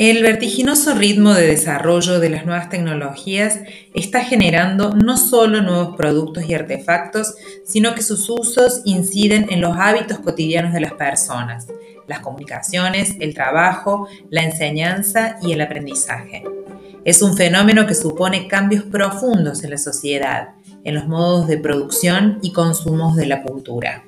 [0.00, 3.60] El vertiginoso ritmo de desarrollo de las nuevas tecnologías
[3.92, 7.34] está generando no solo nuevos productos y artefactos,
[7.66, 11.66] sino que sus usos inciden en los hábitos cotidianos de las personas,
[12.08, 16.44] las comunicaciones, el trabajo, la enseñanza y el aprendizaje.
[17.04, 22.38] Es un fenómeno que supone cambios profundos en la sociedad, en los modos de producción
[22.40, 24.02] y consumos de la cultura.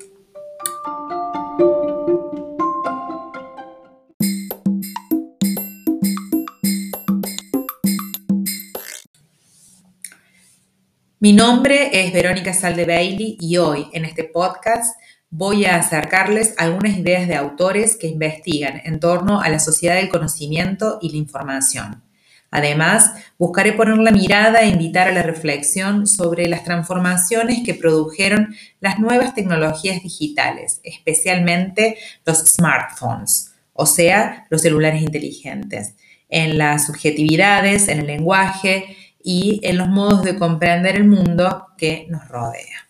[11.23, 14.97] Mi nombre es Verónica Salde Bailey y hoy en este podcast
[15.31, 20.09] voy a acercarles algunas ideas de autores que investigan en torno a la sociedad del
[20.09, 22.03] conocimiento y la información.
[22.51, 28.57] Además, buscaré poner la mirada e invitar a la reflexión sobre las transformaciones que produjeron
[28.81, 35.95] las nuevas tecnologías digitales, especialmente los smartphones, o sea, los celulares inteligentes,
[36.29, 42.07] en las subjetividades, en el lenguaje, y en los modos de comprender el mundo que
[42.11, 42.89] nos rodea.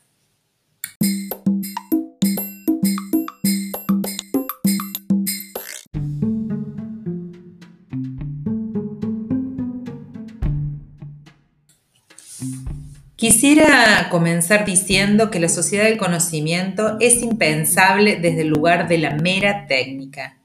[13.22, 19.14] Quisiera comenzar diciendo que la sociedad del conocimiento es impensable desde el lugar de la
[19.14, 20.41] mera técnica.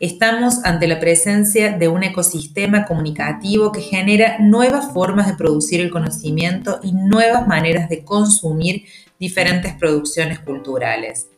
[0.00, 5.92] Estamos ante la presencia de un ecosistema comunicativo que genera nuevas formas de producir el
[5.92, 8.86] conocimiento y nuevas maneras de consumir
[9.20, 11.28] diferentes producciones culturales.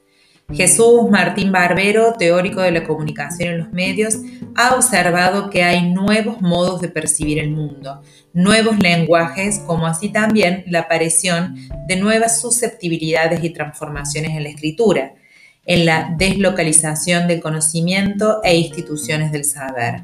[0.51, 4.17] Jesús Martín Barbero, teórico de la comunicación en los medios,
[4.55, 8.01] ha observado que hay nuevos modos de percibir el mundo,
[8.33, 15.13] nuevos lenguajes, como así también la aparición de nuevas susceptibilidades y transformaciones en la escritura
[15.67, 20.03] en la deslocalización del conocimiento e instituciones del saber,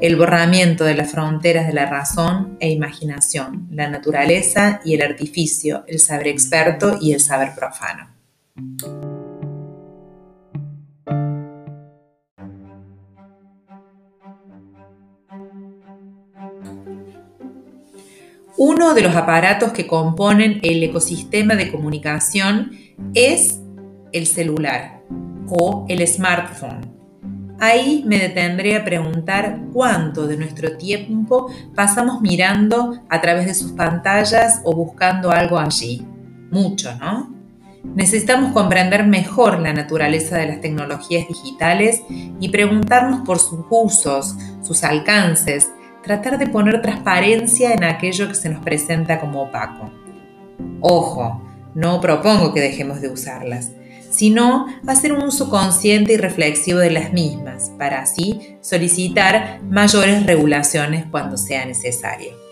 [0.00, 5.84] el borramiento de las fronteras de la razón e imaginación, la naturaleza y el artificio,
[5.88, 8.10] el saber experto y el saber profano.
[18.56, 22.70] Uno de los aparatos que componen el ecosistema de comunicación
[23.14, 23.63] es
[24.14, 25.02] el celular
[25.48, 26.94] o el smartphone.
[27.60, 33.72] Ahí me detendré a preguntar cuánto de nuestro tiempo pasamos mirando a través de sus
[33.72, 36.06] pantallas o buscando algo allí.
[36.50, 37.32] Mucho, ¿no?
[37.94, 42.02] Necesitamos comprender mejor la naturaleza de las tecnologías digitales
[42.40, 45.70] y preguntarnos por sus usos, sus alcances,
[46.02, 49.90] tratar de poner transparencia en aquello que se nos presenta como opaco.
[50.80, 51.42] Ojo,
[51.74, 53.72] no propongo que dejemos de usarlas
[54.14, 61.06] sino hacer un uso consciente y reflexivo de las mismas, para así solicitar mayores regulaciones
[61.10, 62.44] cuando sea necesario.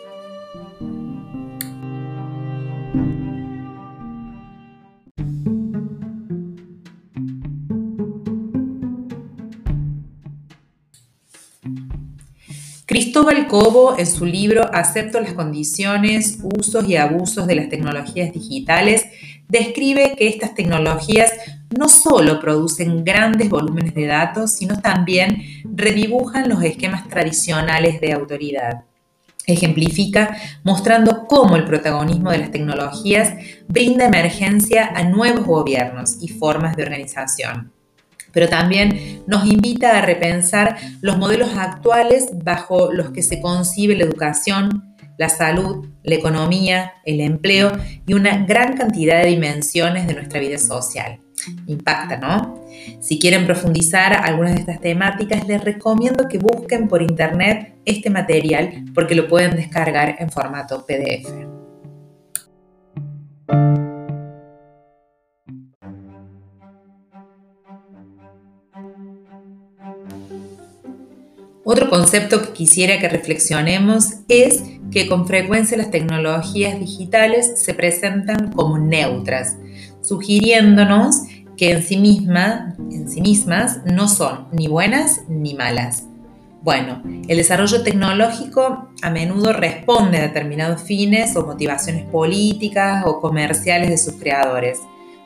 [12.92, 19.06] Cristóbal Cobo, en su libro Acepto las condiciones, usos y abusos de las tecnologías digitales,
[19.52, 21.30] describe que estas tecnologías
[21.78, 28.84] no solo producen grandes volúmenes de datos, sino también redibujan los esquemas tradicionales de autoridad.
[29.46, 33.34] Ejemplifica mostrando cómo el protagonismo de las tecnologías
[33.68, 37.72] brinda emergencia a nuevos gobiernos y formas de organización.
[38.32, 44.04] Pero también nos invita a repensar los modelos actuales bajo los que se concibe la
[44.04, 47.72] educación, la salud, la economía, el empleo
[48.06, 51.20] y una gran cantidad de dimensiones de nuestra vida social.
[51.66, 52.62] Impacta, ¿no?
[53.00, 58.84] Si quieren profundizar algunas de estas temáticas, les recomiendo que busquen por internet este material
[58.94, 61.52] porque lo pueden descargar en formato PDF.
[71.65, 74.62] Otro concepto que quisiera que reflexionemos es
[74.92, 79.56] que con frecuencia las tecnologías digitales se presentan como neutras,
[80.03, 81.22] sugiriéndonos
[81.56, 86.04] que en sí, misma, en sí mismas no son ni buenas ni malas.
[86.62, 93.91] Bueno, el desarrollo tecnológico a menudo responde a determinados fines o motivaciones políticas o comerciales
[93.91, 94.78] de sus creadores.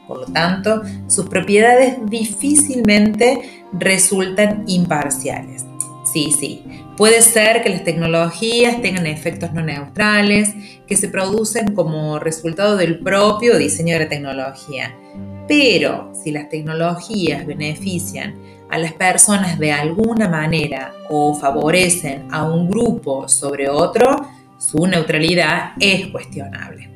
[0.08, 5.66] Por lo tanto, sus propiedades difícilmente resultan imparciales.
[6.16, 6.62] Sí, sí.
[6.96, 10.54] Puede ser que las tecnologías tengan efectos no neutrales,
[10.86, 14.96] que se producen como resultado del propio diseño de la tecnología.
[15.46, 18.34] Pero si las tecnologías benefician
[18.70, 24.26] a las personas de alguna manera o favorecen a un grupo sobre otro,
[24.56, 26.95] su neutralidad es cuestionable.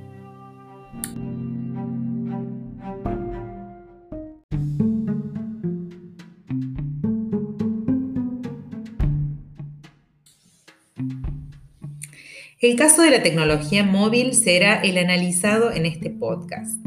[12.60, 16.78] El caso de la tecnología móvil será el analizado en este podcast.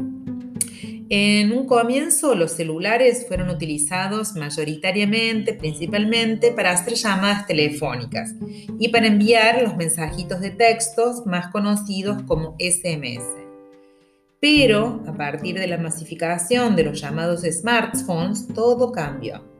[1.08, 8.36] En un comienzo, los celulares fueron utilizados mayoritariamente, principalmente, para hacer llamadas telefónicas
[8.78, 13.24] y para enviar los mensajitos de textos más conocidos como SMS.
[14.38, 19.53] Pero, a partir de la masificación de los llamados smartphones, todo cambió.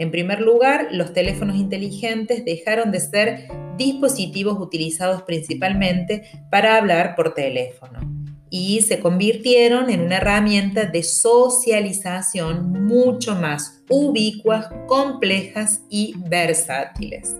[0.00, 7.34] En primer lugar, los teléfonos inteligentes dejaron de ser dispositivos utilizados principalmente para hablar por
[7.34, 8.00] teléfono
[8.48, 17.36] y se convirtieron en una herramienta de socialización mucho más ubicuas, complejas y versátiles.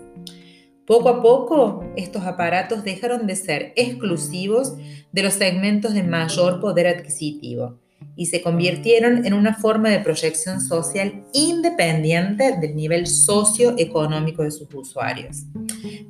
[0.85, 4.75] Poco a poco, estos aparatos dejaron de ser exclusivos
[5.11, 7.80] de los segmentos de mayor poder adquisitivo
[8.15, 14.73] y se convirtieron en una forma de proyección social independiente del nivel socioeconómico de sus
[14.73, 15.43] usuarios,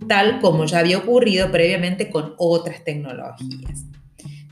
[0.08, 3.86] tal como ya había ocurrido previamente con otras tecnologías.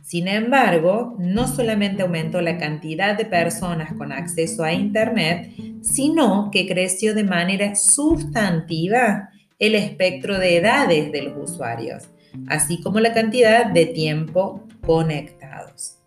[0.09, 6.67] Sin embargo, no solamente aumentó la cantidad de personas con acceso a Internet, sino que
[6.67, 9.29] creció de manera sustantiva
[9.59, 12.05] el espectro de edades de los usuarios,
[12.47, 15.98] así como la cantidad de tiempo conectados.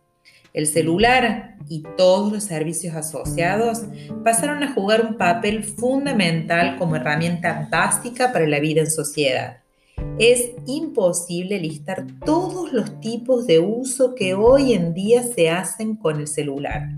[0.52, 3.82] El celular y todos los servicios asociados
[4.22, 9.58] pasaron a jugar un papel fundamental como herramienta básica para la vida en sociedad.
[10.18, 16.20] Es imposible listar todos los tipos de uso que hoy en día se hacen con
[16.20, 16.90] el celular.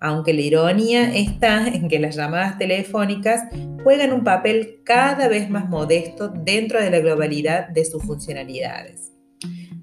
[0.00, 3.44] Aunque la ironía está en que las llamadas telefónicas
[3.82, 9.12] juegan un papel cada vez más modesto dentro de la globalidad de sus funcionalidades.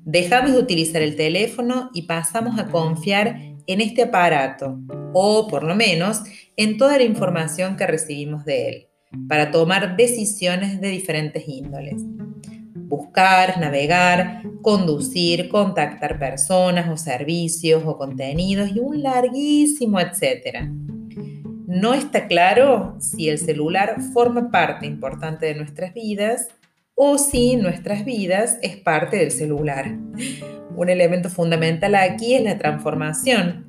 [0.04, 4.80] Dejamos de utilizar el teléfono y pasamos a confiar en este aparato,
[5.14, 6.22] o por lo menos
[6.58, 8.88] en toda la información que recibimos de él,
[9.28, 12.02] para tomar decisiones de diferentes índoles.
[12.76, 20.72] Buscar, navegar, conducir, contactar personas o servicios o contenidos y un larguísimo etcétera.
[21.68, 26.48] No está claro si el celular forma parte importante de nuestras vidas
[26.96, 29.98] o si nuestras vidas es parte del celular.
[30.76, 33.66] Un elemento fundamental aquí es la transformación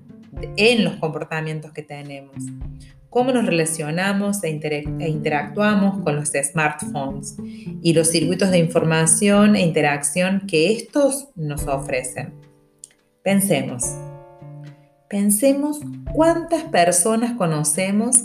[0.56, 2.36] en los comportamientos que tenemos.
[3.10, 7.36] Cómo nos relacionamos e, e, interactuamos con los smartphones
[7.82, 12.32] y los circuitos de información e interacción que estos nos ofrecen.
[13.22, 13.84] Pensemos.
[15.10, 15.80] Pensemos
[16.14, 18.16] cuántas personas conocemos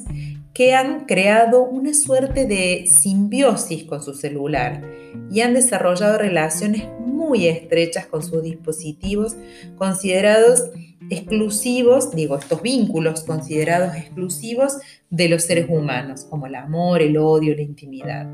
[0.58, 4.84] que han creado una suerte de simbiosis con su celular
[5.30, 9.38] y han desarrollado relaciones muy estrechas con sus dispositivos
[9.78, 10.72] considerados
[11.12, 14.78] exclusivos, digo, estos vínculos considerados exclusivos
[15.12, 18.28] de los seres humanos, como el amor, el odio, la intimidad.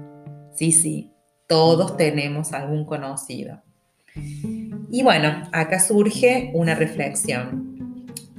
[0.55, 1.11] Sí, sí,
[1.45, 3.61] todos tenemos algún conocido.
[4.89, 7.72] Y bueno, acá surge una reflexión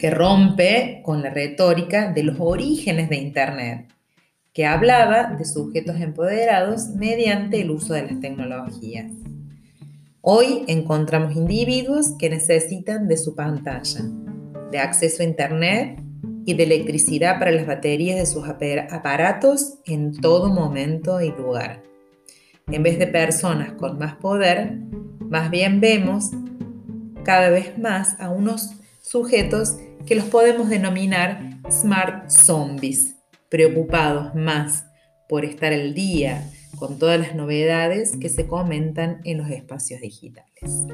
[0.04, 3.90] que rompe con la retórica de los orígenes de Internet,
[4.52, 9.10] que hablaba de sujetos empoderados mediante el uso de las tecnologías.
[10.20, 14.02] Hoy encontramos individuos que necesitan de su pantalla,
[14.70, 15.98] de acceso a Internet
[16.44, 21.82] y de electricidad para las baterías de sus aparatos en todo momento y lugar.
[22.70, 24.80] En vez de personas con más poder,
[25.30, 26.30] más bien vemos
[27.22, 33.16] cada vez más a unos sujetos que los podemos denominar smart zombies,
[33.50, 34.86] preocupados más
[35.28, 40.86] por estar al día con todas las novedades que se comentan en los espacios digitales.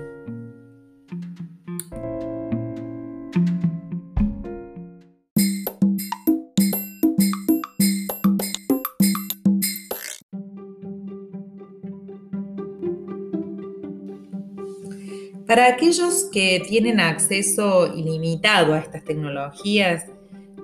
[15.51, 20.07] Para aquellos que tienen acceso ilimitado a estas tecnologías,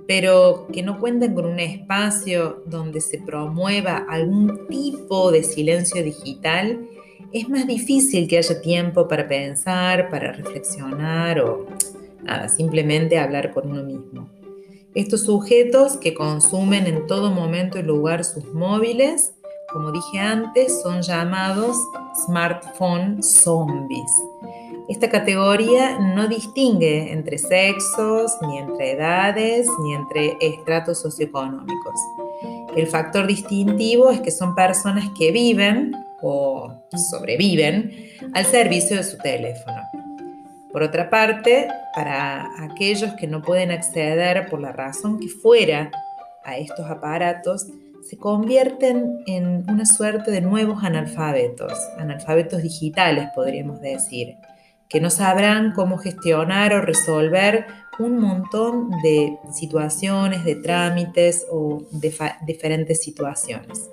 [0.07, 6.87] pero que no cuenten con un espacio donde se promueva algún tipo de silencio digital,
[7.33, 11.66] es más difícil que haya tiempo para pensar, para reflexionar o
[12.47, 14.31] simplemente hablar con uno mismo.
[14.95, 19.33] Estos sujetos que consumen en todo momento y lugar sus móviles,
[19.73, 21.76] como dije antes, son llamados
[22.25, 24.12] smartphone zombies
[24.88, 31.95] Esta categoría no distingue entre sexos, ni entre edades, ni entre estratos socioeconómicos.
[32.76, 36.73] El factor distintivo es que son personas que viven o
[37.11, 37.90] sobreviven
[38.33, 39.83] al servicio de su teléfono.
[40.73, 45.90] Por otra parte, para aquellos que no pueden acceder por la razón que fuera
[46.45, 47.66] a estos aparatos,
[48.09, 54.37] se convierten en una suerte de nuevos analfabetos, analfabetos digitales podríamos decir,
[54.88, 57.66] que no sabrán cómo gestionar o resolver
[57.99, 62.14] un montón de situaciones, de trámites o de
[62.47, 63.90] diferentes situaciones.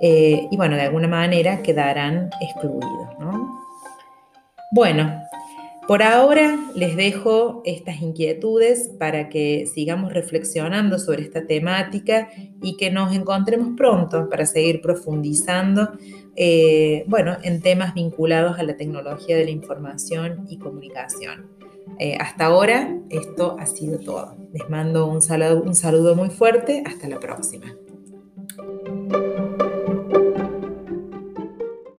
[0.00, 3.18] Eh, y bueno, de alguna manera quedarán excluidos.
[3.18, 3.60] ¿no?
[4.72, 5.22] Bueno,
[5.90, 12.28] por ahora les dejo estas inquietudes para que sigamos reflexionando sobre esta temática
[12.62, 15.90] y que nos encontremos pronto para seguir profundizando
[16.36, 21.50] eh, bueno, en temas vinculados a la tecnología de la información y comunicación.
[21.98, 24.36] Eh, hasta ahora esto ha sido todo.
[24.52, 26.84] Les mando un saludo muy fuerte.
[26.86, 27.66] Hasta la próxima.